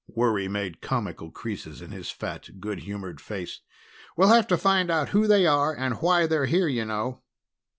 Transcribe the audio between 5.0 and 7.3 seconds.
who they are and why they're here, you know."